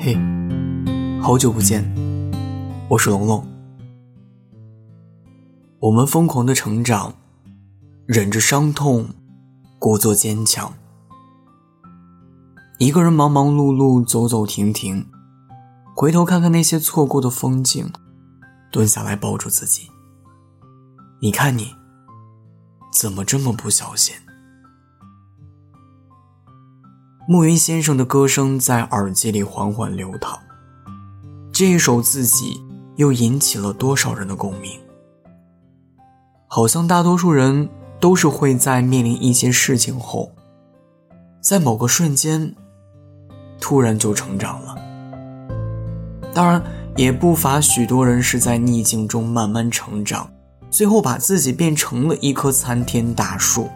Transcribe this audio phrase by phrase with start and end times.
[0.00, 0.16] 嘿，
[1.20, 1.84] 好久不见，
[2.88, 3.44] 我是龙龙。
[5.80, 7.12] 我们疯狂的成长，
[8.06, 9.08] 忍着伤痛，
[9.80, 10.72] 故作坚强。
[12.78, 15.04] 一个人忙忙碌碌，走走停停，
[15.96, 17.90] 回头看看那些错过的风景，
[18.70, 19.90] 蹲下来抱住自己。
[21.20, 21.74] 你看你，
[22.92, 24.14] 怎么这么不小心？
[27.30, 30.38] 暮云先生的歌声在耳机里缓缓流淌，
[31.52, 32.58] 这一首自己
[32.96, 34.80] 又引起了多少人的共鸣？
[36.46, 37.68] 好像大多数人
[38.00, 40.32] 都是会在面临一些事情后，
[41.42, 42.54] 在某个瞬间，
[43.60, 44.74] 突然就成长了。
[46.32, 46.62] 当然，
[46.96, 50.32] 也不乏许多人是在逆境中慢慢成长，
[50.70, 53.68] 最后把自己变成了一棵参天大树。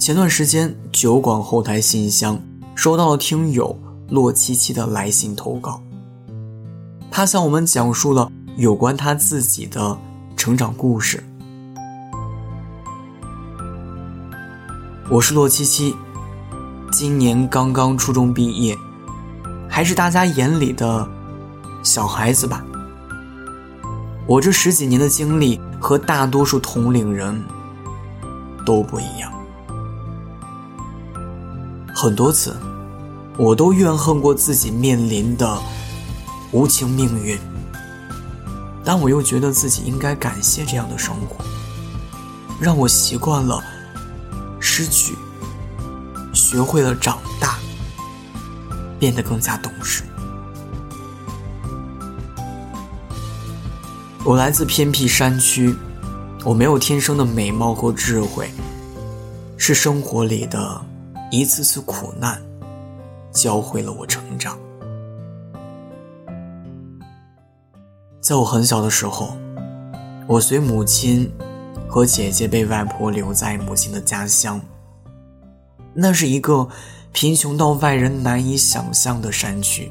[0.00, 2.40] 前段时间，酒馆后台信箱
[2.74, 3.78] 收到了听友
[4.08, 5.82] 洛七七的来信投稿。
[7.10, 9.98] 他向我们讲述了有关他自己的
[10.38, 11.22] 成长故事。
[15.10, 15.94] 我是洛七七，
[16.90, 18.74] 今年刚刚初中毕业，
[19.68, 21.06] 还是大家眼里的
[21.82, 22.64] 小孩子吧。
[24.26, 27.44] 我这十几年的经历和大多数同龄人
[28.64, 29.30] 都不一样。
[32.02, 32.56] 很多次，
[33.36, 35.60] 我都怨恨过自己面临的
[36.50, 37.38] 无情命运，
[38.82, 41.44] 但我又觉得自己应该感谢这样的生活，
[42.58, 43.62] 让我习惯了
[44.58, 45.14] 失去，
[46.32, 47.58] 学会了长大，
[48.98, 50.02] 变得更加懂事。
[54.24, 55.76] 我来自偏僻山区，
[56.46, 58.50] 我没有天生的美貌和智慧，
[59.58, 60.86] 是生活里的。
[61.30, 62.42] 一次次苦难，
[63.30, 64.58] 教会了我成长。
[68.20, 69.36] 在我很小的时候，
[70.26, 71.30] 我随母亲
[71.88, 74.60] 和姐姐被外婆留在母亲的家乡。
[75.94, 76.68] 那是一个
[77.12, 79.90] 贫穷到外人难以想象的山区。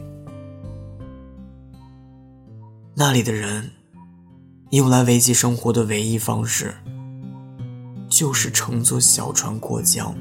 [2.94, 3.72] 那里的人，
[4.72, 6.76] 用来维系生活的唯一方式，
[8.10, 10.14] 就是乘坐小船过江。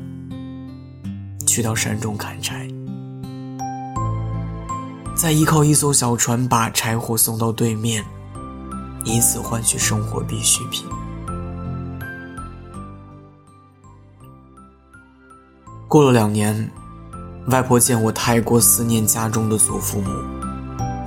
[1.58, 2.68] 去到山中砍柴，
[5.16, 8.04] 再依靠一艘小船把柴火送到对面，
[9.04, 10.86] 以此换取生活必需品。
[15.88, 16.70] 过了两年，
[17.48, 20.12] 外婆见我太过思念家中的祖父母，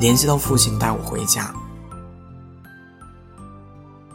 [0.01, 1.49] 联系到父亲带我回家，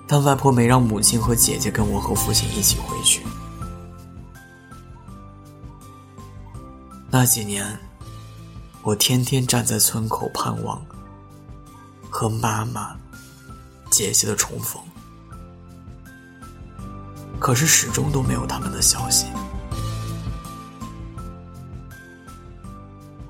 [0.07, 3.23] 但外婆没让母亲和姐姐跟我和父亲一起回去。
[7.19, 7.65] 那几年，
[8.83, 10.85] 我天天站在村口盼望
[12.11, 12.95] 和妈妈、
[13.91, 14.79] 姐姐的重逢，
[17.39, 19.29] 可是始终都没有他们的消息。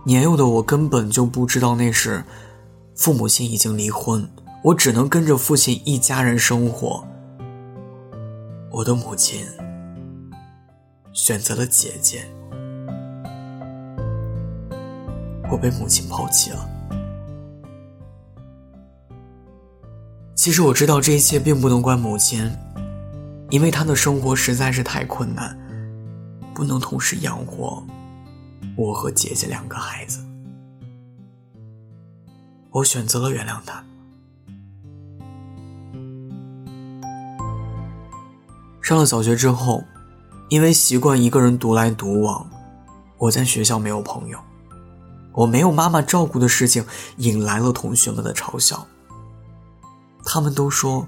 [0.04, 2.24] 年幼的我根本就不知道那时，
[2.96, 4.28] 父母亲已经离婚，
[4.64, 7.06] 我只能跟着父亲一家人生活。
[8.72, 9.46] 我的母亲
[11.12, 12.28] 选择了姐姐。
[15.50, 16.68] 我被母亲抛弃了。
[20.34, 22.50] 其实我知道这一切并不能怪母亲，
[23.50, 25.58] 因为她的生活实在是太困难，
[26.54, 27.82] 不能同时养活
[28.76, 30.24] 我和姐姐两个孩子。
[32.70, 33.82] 我选择了原谅她。
[38.82, 39.82] 上了小学之后，
[40.48, 42.48] 因为习惯一个人独来独往，
[43.18, 44.38] 我在学校没有朋友。
[45.36, 46.82] 我没有妈妈照顾的事情，
[47.18, 48.86] 引来了同学们的嘲笑。
[50.24, 51.06] 他们都说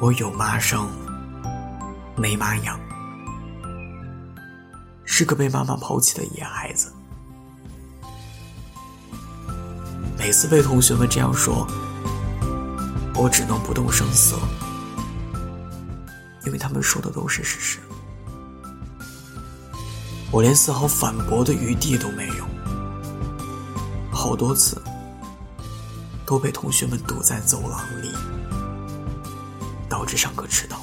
[0.00, 0.90] 我有妈生，
[2.16, 2.78] 没妈养，
[5.04, 6.92] 是个被妈妈抛弃的野孩子。
[10.18, 11.64] 每次被同学们这样说，
[13.14, 14.36] 我只能不动声色，
[16.44, 17.78] 因为他们说的都是事实。
[20.30, 22.44] 我连丝毫反驳的余地都没有，
[24.12, 24.80] 好多次
[26.26, 28.10] 都被同学们堵在走廊里，
[29.88, 30.76] 导致上课迟到。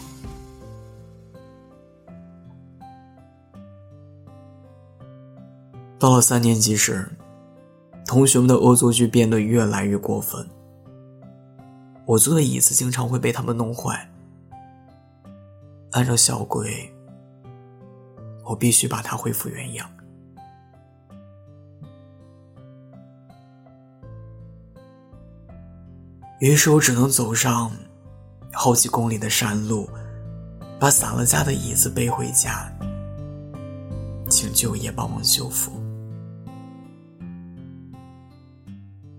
[5.99, 7.07] 到了三年级时，
[8.07, 10.49] 同学们的恶作剧变得越来越过分，
[12.07, 14.09] 我坐的椅子经常会被他们弄坏，
[15.91, 16.91] 按照校规。
[18.45, 19.89] 我必须把它恢复原样。
[26.39, 27.71] 于是我只能走上
[28.53, 29.89] 好几公里的山路
[30.79, 32.69] 把散了架的椅子背回家
[34.29, 35.71] 请舅爷帮忙修复。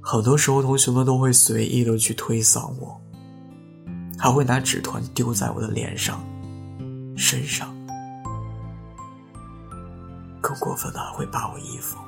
[0.01, 3.01] 很多时候同学们都会随意的去推搡我
[4.19, 6.25] 还会拿纸团丢在我的脸上
[7.17, 7.76] 身上。
[10.59, 11.99] 过分的会扒我衣服。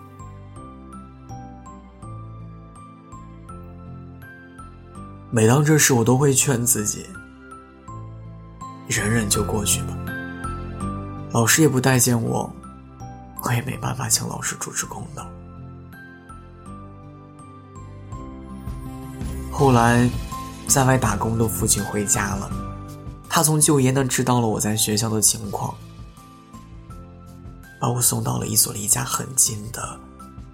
[5.31, 7.07] 每当这时，我都会劝自己：
[8.89, 9.95] 忍忍就过去吧。
[11.33, 12.51] 老师也不待见我，
[13.45, 15.29] 我也没办法请老师主持公道。
[19.53, 20.09] 后来，
[20.67, 22.51] 在外打工的父亲回家了，
[23.29, 25.75] 他从舅爷那知道了我在学校的情况，
[27.81, 29.99] 把我送到了一所离家很近的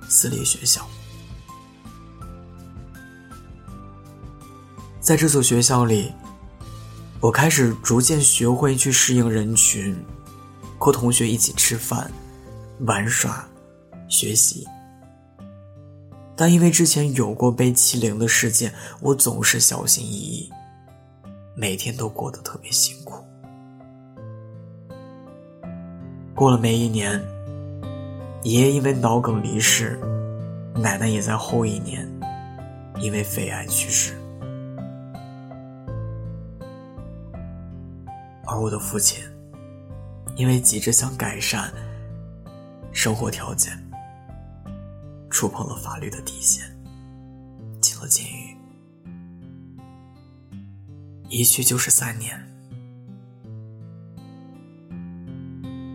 [0.09, 0.87] 私立学校。
[5.00, 6.12] 在这所学校里，
[7.21, 9.97] 我开始逐渐学会去适应人群，
[10.79, 12.11] 和同学一起吃饭、
[12.81, 13.47] 玩耍、
[14.09, 14.67] 学习。
[16.37, 20.50] 但因为之前有过被欺凌的事件，我总是小心翼翼，
[21.56, 23.24] 每天都过得特别辛苦。
[26.34, 27.22] 过了没一年，
[28.42, 29.96] 爷爷因为脑梗离世，
[30.75, 32.08] 奶奶也在后一年
[32.98, 34.14] 因为肺癌去世。
[38.46, 39.25] 而我的父亲，
[40.36, 41.72] 因为急着想改善
[42.92, 43.72] 生活条件，
[45.30, 46.64] 触碰了法律的底线，
[47.80, 48.56] 进了监狱，
[51.28, 52.37] 一去就是三年。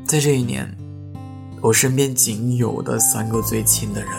[0.10, 0.68] 在这一年，
[1.62, 4.12] 我身边仅有的三个最亲的人，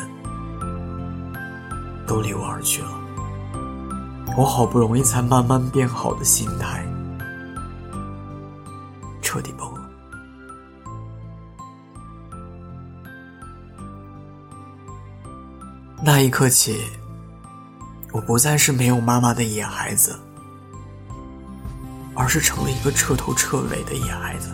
[2.06, 2.88] 都离我而去了。
[4.38, 6.86] 我好不容易才慢慢变好的心态。
[9.20, 9.90] 彻底崩了。
[16.04, 16.84] 那一刻起，
[18.12, 20.16] 我不再是没有妈妈的野孩子，
[22.14, 24.50] 而是成了一个彻头彻尾的野孩子。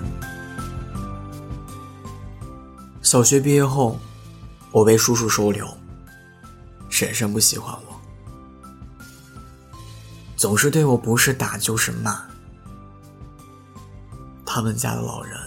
[3.06, 3.97] 小学毕业后，
[4.73, 5.64] 我被叔叔收留，
[6.88, 7.94] 婶婶不喜欢我，
[10.37, 12.20] 总是对我不是打就是骂。
[14.44, 15.38] 他们家的老人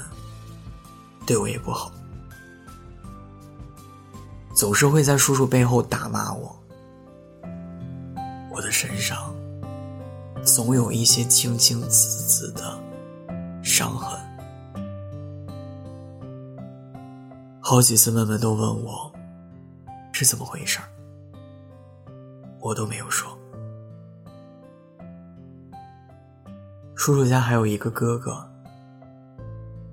[1.25, 1.91] 对我也不好，
[4.55, 6.57] 总是会在叔叔背后打骂我。
[8.53, 9.35] 我的身上
[10.45, 12.81] 总有一些青青紫紫的
[13.61, 14.17] 伤痕。
[17.71, 19.13] 好几次，妹妹都问我
[20.11, 20.79] 是怎么回事
[22.59, 23.37] 我都没有说。
[26.95, 28.43] 叔叔家还有一个哥哥。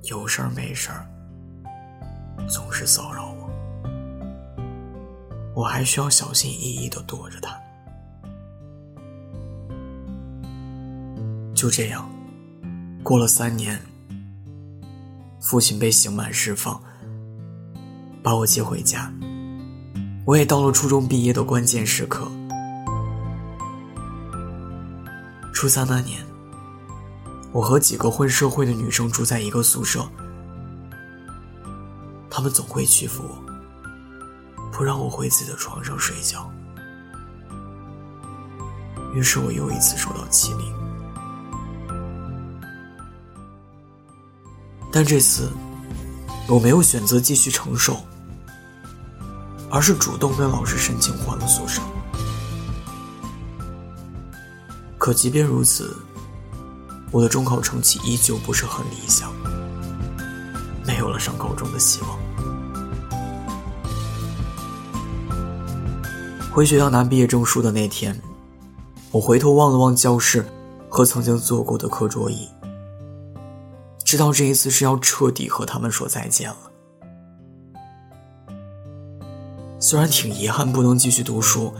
[0.04, 1.06] 有事儿没事儿，
[2.48, 3.50] 总是骚扰我，
[5.54, 7.60] 我还需要小心翼翼的躲着他。
[11.54, 12.10] 就这样，
[13.02, 13.78] 过了三年，
[15.42, 16.82] 父亲被刑满释放，
[18.26, 19.08] 把我接回家。
[20.24, 22.26] 我也到了初中毕业的关键时刻。
[25.54, 26.26] 初三那年。
[27.52, 30.04] 我和几个混社会的女生住在一个宿舍，
[32.28, 33.38] 她们总会欺负我，
[34.72, 36.50] 不让我回自己的床上睡觉。
[39.14, 40.74] 于是我又一次受到欺凌，
[44.90, 45.48] 但这次
[46.48, 47.98] 我没有选择继续承受，
[49.70, 51.80] 而是主动跟老师申请换了宿舍。
[54.98, 55.96] 可即便如此。
[57.12, 59.32] 我的中考成绩依旧不是很理想，
[60.84, 62.18] 没有了上高中的希望。
[66.52, 68.20] 回学校拿毕业证书的那天，
[69.12, 70.44] 我回头望了望教室
[70.88, 72.48] 和曾经坐过的课桌椅，
[74.04, 76.56] 知道这一次是要彻底和他们说再见了。
[79.88, 81.72] 虽然挺遗憾不能继续读书，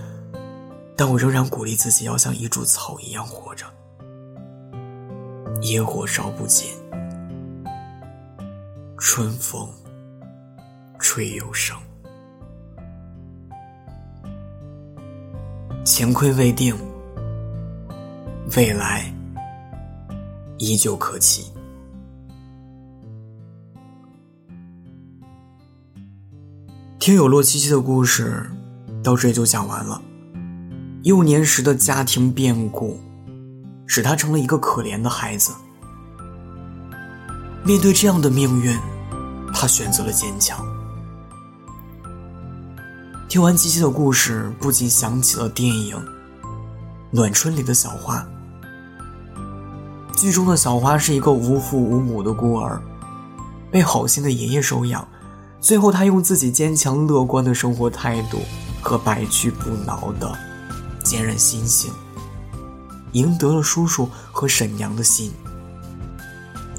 [0.96, 3.66] 但我仍然鼓励自己要像一株草一样活着。
[5.60, 6.70] 野火烧不尽，
[8.96, 9.68] 春风
[11.00, 11.76] 吹又生。
[15.84, 16.76] 乾坤未定，
[18.56, 19.12] 未来
[20.58, 21.52] 依旧可期。
[27.06, 28.50] 听友洛七七的故事
[29.00, 30.02] 到这里就讲完了。
[31.04, 32.98] 幼年时的家庭变故，
[33.86, 35.52] 使他成了一个可怜的孩子。
[37.64, 38.76] 面对这样的命运，
[39.54, 40.58] 他选择了坚强。
[43.28, 45.96] 听完七七的故事，不禁想起了电影
[47.12, 48.26] 《暖春》里的小花。
[50.16, 52.82] 剧中的小花是一个无父无母的孤儿，
[53.70, 55.06] 被好心的爷爷收养。
[55.66, 58.38] 最后，他用自己坚强乐观的生活态度
[58.80, 60.32] 和百屈不挠的
[61.02, 61.92] 坚韧心性，
[63.14, 65.32] 赢得了叔叔和婶娘的心。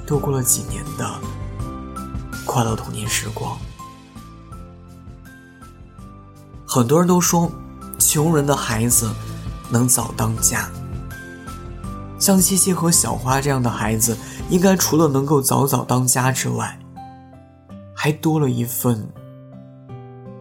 [0.06, 1.20] 度过了几年的
[2.46, 3.58] 快乐童年时光。
[6.66, 7.52] 很多人都说，
[8.00, 9.12] 穷人的孩子
[9.70, 10.70] 能早当家。
[12.18, 14.18] 像七七和小花这样的孩子，
[14.50, 16.80] 应该除了能够早早当家之外，
[18.00, 19.10] 还多了一份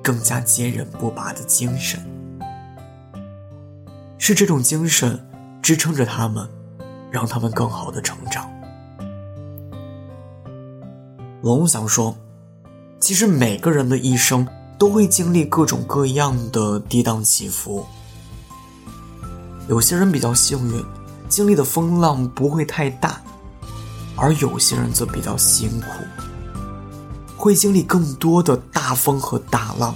[0.03, 1.99] 更加坚韧不拔的精神。
[4.19, 5.19] 是这种精神
[5.63, 6.47] 支撑着他们，
[7.11, 8.47] 让他们更好的成长。
[11.41, 12.15] 龙想说，
[13.01, 14.47] 其实每个人的一生
[14.77, 17.87] 都会经历各种各样的跌宕起伏。
[19.67, 20.85] 有些人比较幸运，
[21.27, 23.23] 经历的风浪不会太大；
[24.15, 25.87] 而有些人则比较辛苦，
[27.47, 29.95] 会经历更多的大风和大浪。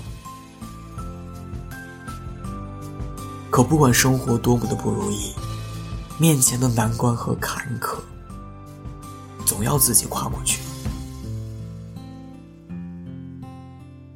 [3.51, 5.33] 可不管生活多么的不如意，
[6.17, 7.97] 面前的难关和坎坷，
[9.45, 10.63] 总要自己跨过去。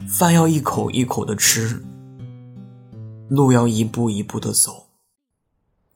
[0.09, 1.85] 饭要一口一口的吃，
[3.29, 4.87] 路要一步一步的走，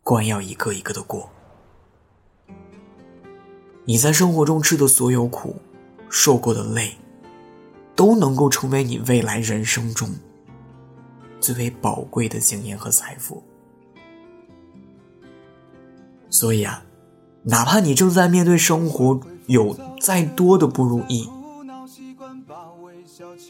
[0.02, 1.30] 关要一个一个的过。
[3.84, 5.62] 你在生活中吃的所有苦，
[6.10, 6.98] 受过的累，
[7.98, 10.08] 都能够成为你未来人生中
[11.40, 13.42] 最为宝贵的经验和财富。
[16.30, 16.84] 所以啊，
[17.42, 21.28] 哪怕你正在面对生活有再多的不如意。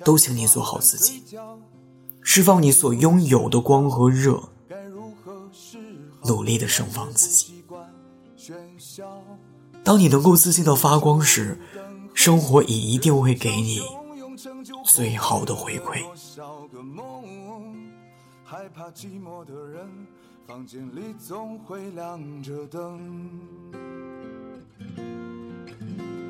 [0.02, 1.23] 都请你做好自己，
[2.23, 4.43] 释放你所拥有的光和热，
[6.25, 7.64] 努力的盛放自己。
[9.85, 11.61] 当你能够自信到发光时，
[12.14, 13.83] 生活也一定会给你
[14.99, 16.02] 最好的回馈。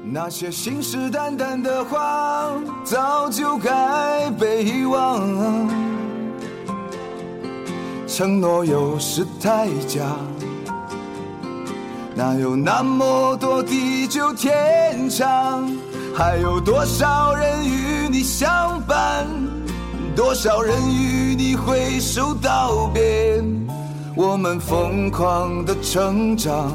[0.05, 2.53] 那些信誓旦旦的话，
[2.85, 5.67] 早就该被遗忘。
[8.07, 10.05] 承诺有时太假，
[12.15, 15.67] 哪有那么多地久天长？
[16.15, 19.27] 还有多少人与你相伴？
[20.17, 23.43] 多少人与你挥手道别？
[24.17, 26.73] 我们疯狂的成长。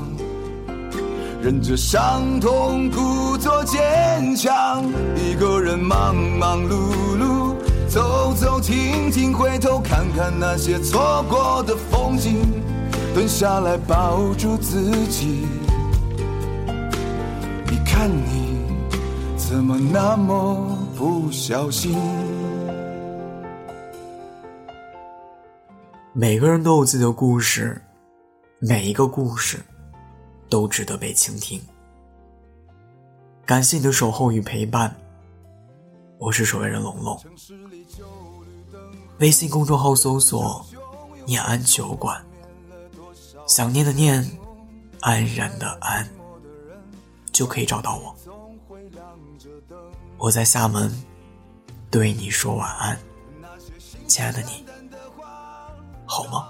[1.42, 4.86] 忍着伤痛，故作坚强。
[5.18, 7.56] 一个人忙忙碌碌，
[7.90, 12.38] 走走停停，回头看看那些错过的风景。
[13.14, 15.46] 蹲下来抱住自己，
[17.70, 18.62] 你看你
[19.36, 21.94] 怎么那么不小心？
[26.14, 27.82] 每个人都有自己的故事，
[28.60, 29.60] 每一个故事。
[30.50, 31.62] 都值得被倾听。
[33.46, 34.96] 感谢你的守候与陪伴，
[36.20, 37.20] 我是守夜人龙龙。
[39.20, 40.66] 微信公众号搜索
[41.28, 42.24] “念安酒馆”，
[43.46, 44.26] 想念的念，
[45.02, 46.08] 安然的安，
[47.34, 48.16] 就可以找到我。
[50.24, 50.90] 我在厦门，
[51.92, 52.98] 对你说晚安，
[54.08, 54.64] 亲爱的你，
[56.06, 56.48] 好吗？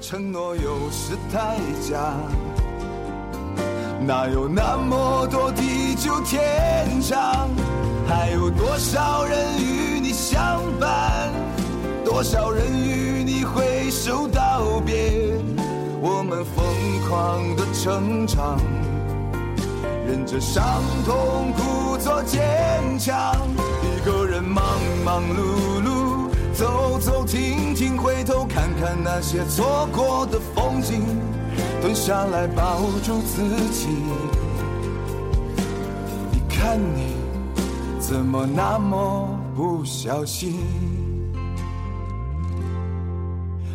[0.00, 2.14] 承诺有时太假，
[4.00, 7.50] 哪有那么多地久天长？
[8.08, 11.30] 还有多少人与你相伴？
[12.06, 15.36] 多少人与你挥手道别？
[16.00, 16.64] 我们疯
[17.08, 18.58] 狂的成长，
[20.06, 22.40] 忍着伤痛，故作坚
[22.98, 23.36] 强。
[23.82, 24.64] 一个人忙
[25.04, 26.28] 忙碌碌。
[26.54, 31.04] 走走停停，回头看看那些错过的风景，
[31.80, 33.88] 蹲下来抱住自己。
[36.32, 37.14] 你看你
[38.00, 41.07] 怎么那么不小心？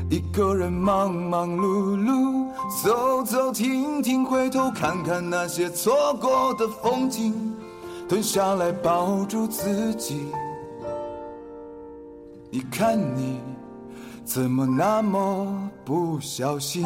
[0.10, 2.48] 一个人忙忙碌碌，
[2.84, 7.34] 走走停停，回头看看那些错过的风景，
[8.08, 10.28] 蹲下来抱住自己。
[12.52, 13.40] 你看你
[14.24, 16.86] 怎么那么不小心？